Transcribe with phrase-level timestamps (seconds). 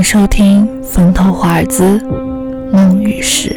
[0.00, 1.98] 迎收听《风头华尔兹
[2.72, 3.50] 梦与时》。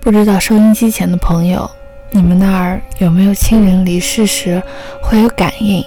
[0.00, 1.70] 不知道收音机前的朋友，
[2.10, 4.60] 你们那儿有没有亲人离世时
[5.00, 5.84] 会有感应，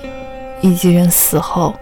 [0.61, 1.75] 以及人死后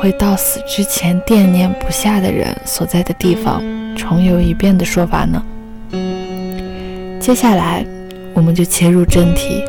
[0.00, 3.62] 会到死之前惦念不下的人所在的地方
[3.94, 5.40] 重游一遍的说法呢？
[7.20, 7.86] 接下来，
[8.34, 9.62] 我们就切入正题。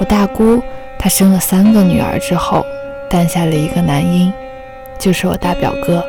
[0.00, 0.60] 我大姑
[0.98, 2.66] 她生了三个女儿之后，
[3.08, 4.32] 诞下了一个男婴。
[5.04, 6.02] 就是我大表哥。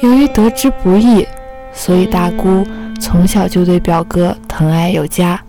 [0.00, 1.24] 由于得之不易，
[1.72, 2.66] 所以大姑
[3.00, 5.40] 从小就对表哥疼爱有加，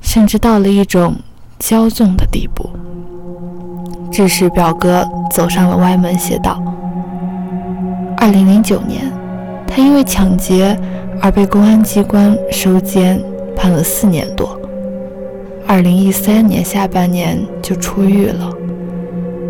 [0.00, 1.14] 甚至到了一种
[1.60, 2.68] 骄纵的地步，
[4.10, 6.60] 致使表哥走上了歪门邪道。
[8.16, 9.04] 二零零九年，
[9.64, 10.76] 他因为抢劫
[11.22, 13.22] 而被公安机关收监，
[13.54, 14.60] 判了四年多。
[15.68, 18.50] 二零一三年下半年就出狱了。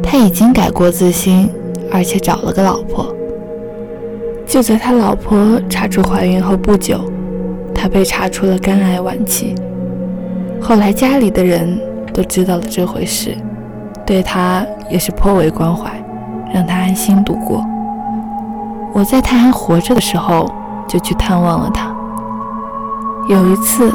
[0.02, 1.48] 他已经改过自新。
[1.92, 3.14] 而且找了个老婆。
[4.46, 7.00] 就在他老婆查出怀孕后不久，
[7.74, 9.54] 他被查出了肝癌晚期。
[10.60, 11.78] 后来家里的人
[12.12, 13.36] 都知道了这回事，
[14.06, 15.90] 对他也是颇为关怀，
[16.52, 17.64] 让他安心度过。
[18.94, 20.50] 我在他还活着的时候
[20.88, 21.94] 就去探望了他。
[23.28, 23.92] 有一次，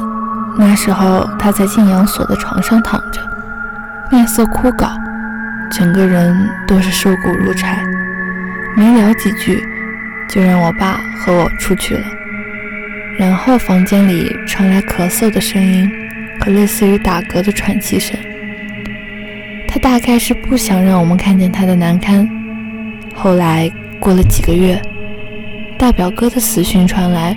[0.55, 3.19] 那时候他在静养所的床上躺着，
[4.11, 4.91] 面色枯槁。
[5.75, 7.83] 整个人都是瘦骨如柴，
[8.77, 9.63] 没聊几句，
[10.29, 12.05] 就让我爸和我出去了。
[13.17, 15.91] 然后房间里传来咳嗽的声音
[16.39, 18.15] 和类似于打嗝的喘气声。
[19.67, 22.29] 他大概是不想让我们看见他的难堪。
[23.15, 23.67] 后来
[23.99, 24.79] 过了几个月，
[25.79, 27.35] 大表哥的死讯传来，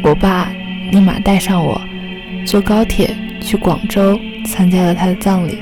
[0.00, 0.48] 我爸
[0.92, 1.80] 立马带上我，
[2.46, 5.58] 坐高铁去广州参加了他的葬礼。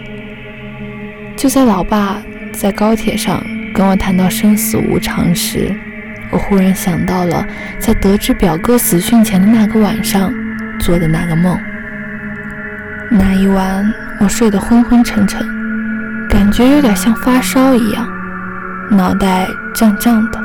[1.41, 2.19] 就在老爸
[2.53, 5.75] 在高铁上跟我谈到生死无常时，
[6.31, 7.43] 我忽然想到了
[7.79, 10.31] 在得知表哥死讯前的那个晚上
[10.79, 11.59] 做的那个梦。
[13.11, 13.91] 那一晚
[14.21, 15.41] 我睡得昏昏沉沉，
[16.29, 18.07] 感觉有点像发烧一样，
[18.91, 20.39] 脑袋胀胀的。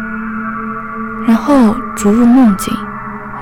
[1.28, 2.74] 然后逐入梦境，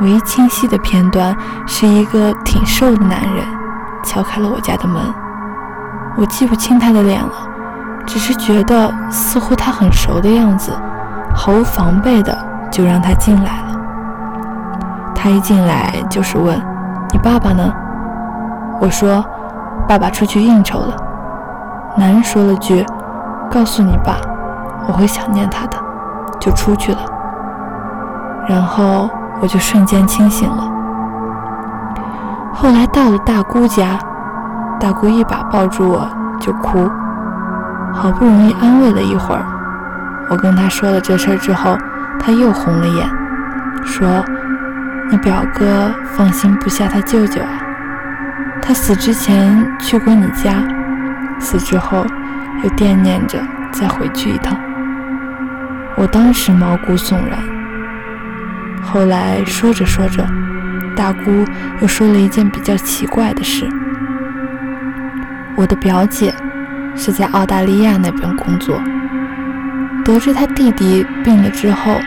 [0.02, 1.38] 唯一清晰的片段
[1.68, 3.46] 是一个挺瘦的男人
[4.04, 5.04] 敲开了我家的门。
[6.16, 7.32] 我记不清他的脸了，
[8.06, 10.72] 只是觉得似乎他很熟的样子，
[11.36, 12.38] 毫无防备的
[12.72, 13.80] 就让他进来了。
[15.16, 16.62] 他一进来就是问
[17.12, 17.74] ：“你爸爸呢？”
[18.80, 19.26] 我说
[19.90, 20.96] ：“爸爸出去应酬了。”
[21.98, 22.86] 男人说了句
[23.50, 24.18] ：“告诉你爸，
[24.88, 25.78] 我会想念他的。”
[26.40, 27.00] 就出去了。
[28.48, 29.10] 然后
[29.42, 30.64] 我就瞬间清醒了。
[32.54, 33.98] 后来到了大姑家。
[34.84, 36.06] 大姑一把抱住我
[36.42, 36.92] 就哭，
[37.94, 39.46] 好不容易安慰了一会儿，
[40.30, 41.78] 我跟她说了这事儿之后，
[42.20, 43.10] 她又红了眼，
[43.86, 44.22] 说
[45.10, 47.48] ：“你表哥放心不下他舅舅啊，
[48.62, 50.56] 他死之前去过你家，
[51.40, 52.06] 死之后
[52.62, 53.40] 又惦念着
[53.72, 54.54] 再回去一趟。”
[55.96, 57.40] 我当时毛骨悚然。
[58.82, 60.28] 后来说着说着，
[60.94, 61.46] 大姑
[61.80, 63.66] 又说了一件比较奇怪的事。
[65.56, 66.34] 我的表姐
[66.96, 68.82] 是在澳大利亚那边工作，
[70.04, 72.02] 得知她弟弟病了之后，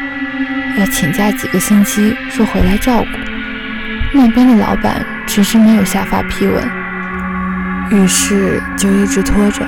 [0.76, 3.06] 要请假几个星期，说回来照顾。
[4.12, 6.68] 那边的老板迟迟没有下发批文，
[7.90, 9.64] 于是就一直拖着，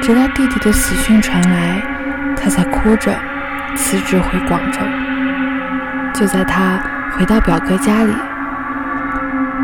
[0.00, 1.82] 直到弟弟的死讯传来，
[2.36, 3.14] 她才哭着
[3.76, 4.78] 辞职回广州。
[6.14, 6.80] 就在她
[7.12, 8.14] 回到表哥家里，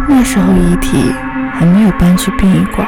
[0.06, 1.10] 那时候遗体。
[1.58, 2.86] 还没有搬去殡仪馆，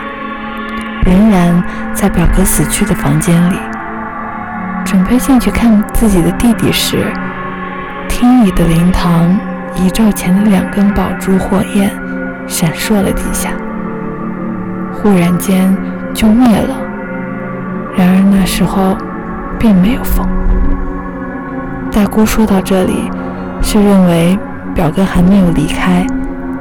[1.04, 1.62] 仍然
[1.94, 3.56] 在表哥死去的房间里。
[4.84, 7.10] 准备进去看自己的弟弟时，
[8.08, 9.38] 厅里的灵堂
[9.74, 11.90] 遗照前的两根宝珠火焰
[12.46, 13.50] 闪烁了几下，
[14.92, 15.74] 忽然间
[16.14, 16.76] 就灭了。
[17.96, 18.96] 然而那时候
[19.58, 20.26] 并没有风。
[21.90, 23.10] 大姑说到这里，
[23.62, 24.38] 是认为
[24.74, 26.06] 表哥还没有离开，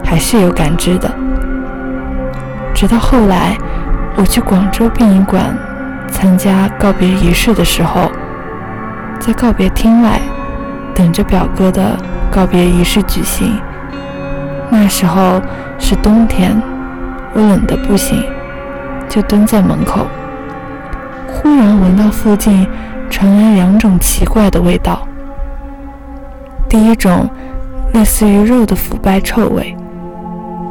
[0.03, 1.09] 还是有感知的。
[2.77, 3.57] 直到后来，
[4.15, 5.57] 我去广州殡仪馆
[6.11, 8.11] 参加告别仪式的时候，
[9.19, 10.21] 在告别厅外
[10.93, 11.97] 等着表哥的
[12.31, 13.59] 告别仪式举行。
[14.69, 15.41] 那时候
[15.79, 16.61] 是冬天，
[17.33, 18.23] 我冷得不行，
[19.09, 20.05] 就蹲在门口。
[21.27, 22.67] 忽然闻到附近
[23.09, 24.99] 传来两种奇怪的味道。
[26.69, 27.27] 第一种
[27.95, 29.75] 类似于肉的腐败臭味，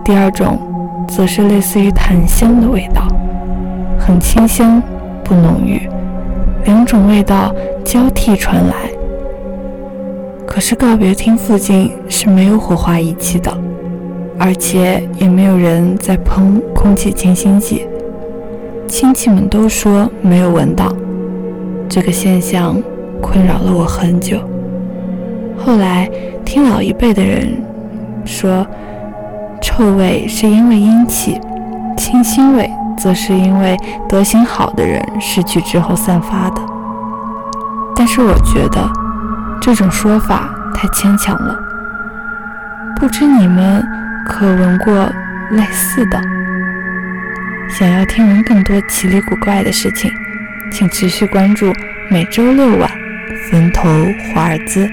[0.04, 0.75] 第二种。
[1.08, 3.06] 则是类似于檀香的味道，
[3.98, 4.82] 很清香，
[5.24, 5.88] 不浓郁。
[6.64, 7.54] 两种味道
[7.84, 8.74] 交替传来。
[10.46, 13.56] 可是告别厅附近是没有火化仪器的，
[14.38, 17.86] 而且也没有人在喷空气清新剂。
[18.88, 20.92] 亲戚们都说没有闻到，
[21.88, 22.80] 这个现象
[23.20, 24.38] 困扰了我很久。
[25.56, 26.08] 后来
[26.44, 27.62] 听老一辈的人
[28.24, 28.66] 说，
[29.76, 31.38] 臭味是因为阴气，
[31.98, 33.76] 清新味则是因为
[34.08, 36.62] 德行好的人逝去之后散发的。
[37.94, 38.90] 但是我觉得
[39.60, 41.54] 这种说法太牵强了。
[42.98, 43.86] 不知你们
[44.24, 44.94] 可闻过
[45.50, 46.18] 类似的？
[47.68, 50.10] 想要听闻更多奇离古怪的事情，
[50.72, 51.70] 请持续关注
[52.08, 52.90] 每周六晚
[53.50, 53.86] 《坟头
[54.32, 54.86] 华尔兹》。